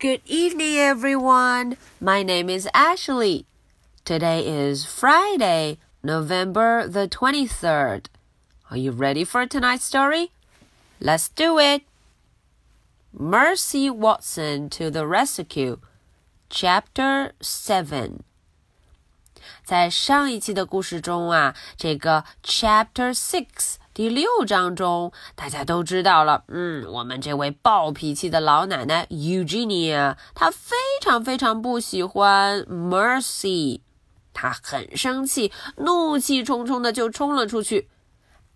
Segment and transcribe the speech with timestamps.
[0.00, 1.76] Good evening, everyone.
[2.00, 3.46] My name is Ashley.
[4.04, 8.06] Today is Friday, November the 23rd.
[8.70, 10.30] Are you ready for tonight's story?
[11.00, 11.82] Let's do it.
[13.12, 15.78] Mercy Watson to the Rescue,
[16.50, 18.20] Chapter 7.
[19.64, 26.45] 在上一期的故事中啊，这个 Chapter Six 第六章中，大家都知道了。
[26.47, 33.81] 嗯，我们这位暴脾气的老奶奶 Eugenia，她非常非常不喜欢 Mercy，
[34.33, 37.89] 她很生气，怒气冲冲的就冲了出去。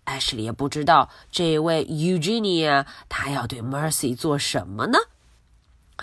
[0.04, 4.98] 艾什莉也不知道这位 Eugenia，她要对 Mercy 做什么呢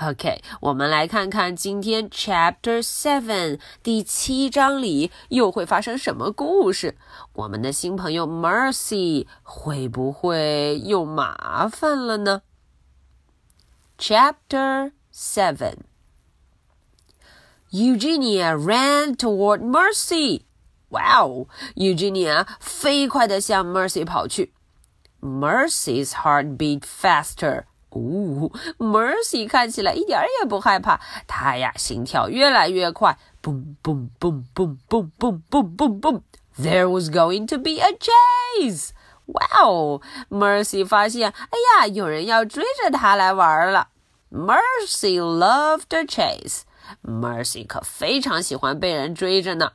[0.01, 6.97] ？OK，我们来看看今天 Chapter Seven 第七章里又会发生什么故事。
[7.33, 12.43] 我们的新朋友 Mercy 会不会又麻烦了呢？
[13.99, 15.79] Chapter Seven
[17.73, 20.43] Eugenia ran toward Mercy.
[20.91, 21.49] Wow!
[21.75, 24.53] Eugenia 飞快地向 Mercy 跑去。
[25.21, 27.65] Mercy's heart beat faster.
[27.93, 36.23] 哦，Mercy 看起来一点也不害怕，她呀心跳越来越快，boom boom boom boom boom boom boom boom boom.
[36.61, 38.91] There was going to be a chase.
[39.27, 40.01] Wow!
[40.29, 43.89] Mercy 发现，哎呀，有人要追着她来玩了。
[44.31, 46.63] Mercy loved a chase.
[47.03, 49.73] Mercy 可非常喜欢被人追着呢。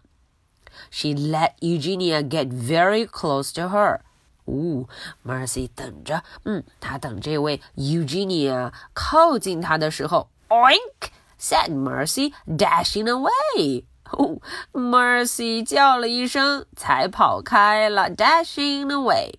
[0.91, 4.01] She let Eugenia get very close to her.
[4.47, 4.87] 哦，
[5.25, 11.09] Mercy 等着，嗯，她等这位 Eugenia 靠近她的时候，Oink!
[11.39, 13.85] said Mercy, dashing away.
[14.11, 14.39] 哦，
[14.73, 19.33] Mercy 叫了一声，才跑开了，dashing away.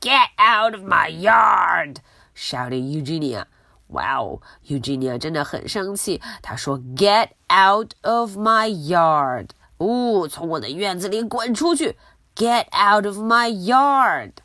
[0.00, 1.96] Get out of my yard!
[2.34, 3.44] shouted Eugenia.
[3.88, 6.20] 哇哦，Eugenia 真的很生气。
[6.42, 11.96] 她说：“Get out of my yard！” 哦，从我的院子里滚出去
[12.34, 14.40] ！Get out of my yard!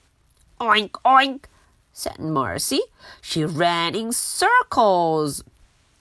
[0.60, 1.44] Oink oink!
[1.94, 2.82] said Mercy.
[3.22, 5.42] She ran in circles.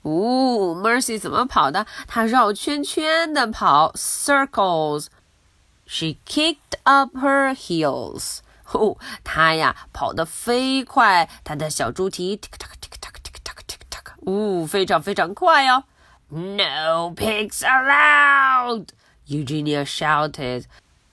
[0.03, 1.87] 哦，Mercy 怎么跑的？
[2.09, 8.39] 她绕圈圈的跑，circles。She kicked up her heels.
[8.73, 15.85] 哦，她呀跑得飞快，她的小猪蹄 tick tock tick tock tick tock tick tock，哦，非常非常快哦。
[16.31, 18.89] No pigs allowed!
[19.27, 20.65] Eugenia shouted.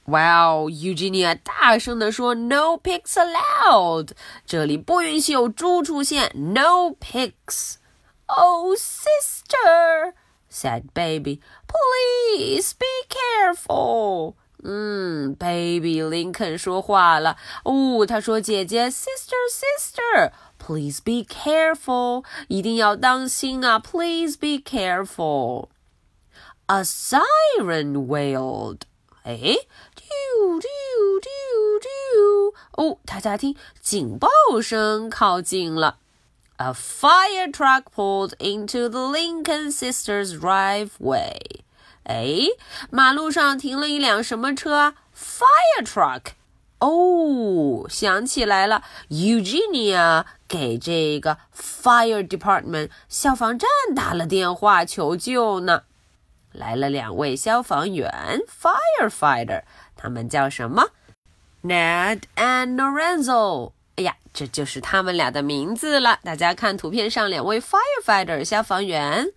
[0.06, 4.10] Wow, Eugenia 大声地说：“No pigs allowed！
[4.46, 6.32] 这里不允许有猪出现。
[6.36, 7.76] No pigs!
[8.26, 10.14] Oh, sister!”
[10.52, 11.42] said Baby.
[11.68, 17.38] “Please be careful!” 嗯，Baby 林肯说话了。
[17.64, 23.80] 哦，他说：“姐姐，sister, sister, please be careful，一定要当心啊！
[23.80, 25.70] Please be careful。”
[26.66, 28.82] A siren wailed.
[29.25, 30.67] 哎，啾啾
[31.19, 32.55] 啾啾！
[32.73, 34.29] 哦，大家听，警报
[34.63, 35.97] 声靠近了。
[36.59, 41.39] A fire truck pulled into the Lincoln sisters' driveway.
[42.03, 42.49] 哎，
[42.91, 46.33] 马路上停了一辆什么车？Fire truck。
[46.81, 55.85] 哦，想起来了，Eugenia 给这个 fire department 消防站打了电话求救呢。
[56.54, 59.64] 来了两位消防员，firefighter，
[59.96, 60.90] 他们叫什么？
[61.64, 63.74] Ned and Lorenzo。
[63.96, 66.20] 哎呀，这就是他们俩的名字了。
[66.24, 69.28] 大家看图片上两位 firefighter 消防员，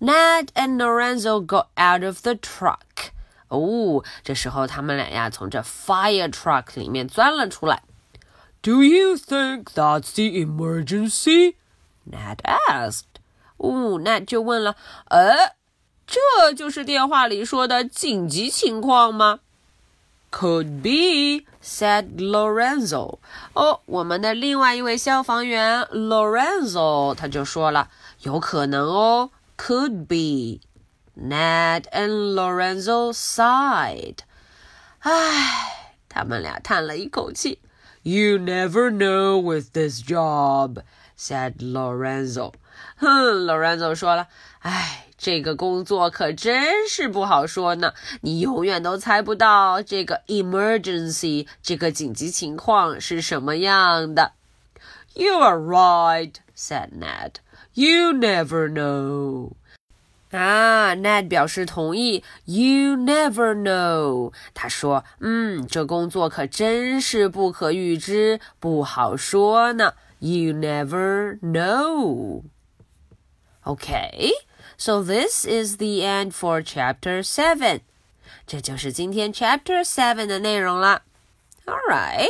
[0.00, 3.10] Ned and Lorenzo got out of the truck。
[3.48, 7.82] 哦，这时候他们俩呀从这 fire truck 里面钻了出来。
[8.60, 11.56] Do you think that's the emergency?
[12.08, 13.20] Ned asked.
[13.56, 14.76] 哦，Ned 就问了，
[15.08, 15.55] 呃。
[16.07, 19.41] 这就是电话里说的紧急情况吗
[20.31, 23.19] ？Could be, said Lorenzo.
[23.53, 27.89] 哦，我们的另外一位消防员 Lorenzo 他就说了，
[28.21, 30.61] 有可能哦，could be.
[31.19, 34.19] Ned and Lorenzo sighed.
[34.99, 37.59] 唉，他们俩叹了一口气。
[38.03, 40.83] You never know with this job,
[41.17, 42.53] said Lorenzo.
[42.97, 44.27] 哼，Lorenzo 说了，
[44.59, 45.03] 唉。
[45.19, 54.33] 这个工作可真是不好说呢，你永远都猜不到这个 emergency 这个紧急情况是什么样的。
[55.15, 57.37] You are right," said Ned.
[57.73, 59.53] "You never know."
[60.29, 62.23] 啊，Ned 表示同意。
[62.45, 69.95] You never know，他说，嗯，这工作可真是不可预知，不好说呢。
[70.19, 72.43] You never know。
[73.66, 74.32] Okay,
[74.76, 77.80] so this is the end for chapter seven.
[78.46, 81.02] 这就是今天 chapter seven 的内容了。
[81.66, 82.28] All right.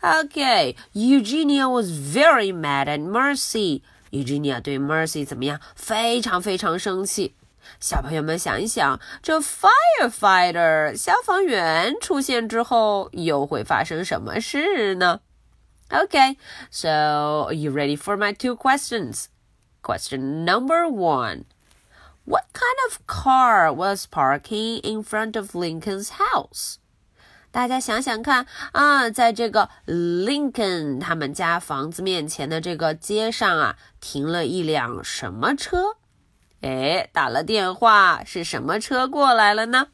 [0.00, 3.82] Okay, Eugenia was very mad at Mercy.
[4.10, 5.60] Eugenia 对 Mercy 怎么样？
[5.74, 7.34] 非常非常生气。
[7.80, 15.20] 小朋友们想一想，这 firefighter 消防员出现之后，又会发生什么事呢？
[15.88, 16.36] Okay,
[16.70, 19.26] so are you ready for my two questions?
[19.82, 21.44] Question number one.
[22.24, 26.76] What kind of car was parking in front of Lincoln's house?
[27.50, 35.96] 大家想想看啊，在这个 Lincoln 他们家房子面前的这个街上啊，停了一辆什么车？
[36.62, 39.88] 哎，打了电话，是什么车过来了呢？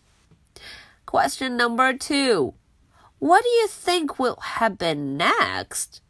[1.06, 2.55] Question number two.
[3.19, 6.00] What do you think will happen next?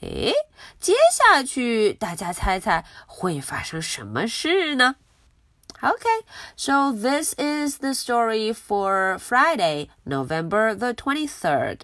[0.00, 0.32] 哎，
[0.80, 4.96] 接下去大家猜猜会发生什么事呢？
[5.80, 6.22] Okay,
[6.56, 11.80] so this is the story for Friday, November the 23rd.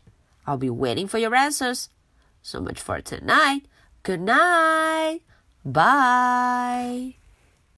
[0.47, 1.89] I'll be waiting for your answers.
[2.43, 3.65] So much for tonight.
[4.03, 5.21] Good night.
[5.65, 7.17] Bye.